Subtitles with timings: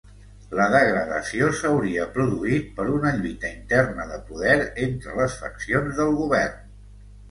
[0.59, 4.59] La degradació s'hauria produït per una lluita interna de poder
[4.91, 6.63] entre les faccions del govern.